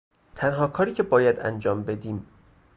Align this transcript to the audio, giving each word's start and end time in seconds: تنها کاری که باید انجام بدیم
تنها 0.35 0.67
کاری 0.67 0.93
که 0.93 1.03
باید 1.03 1.39
انجام 1.39 1.83
بدیم 1.83 2.25